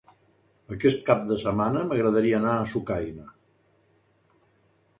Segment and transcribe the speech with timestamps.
[0.75, 3.29] Aquest cap de setmana m'agradaria anar a Sucaina.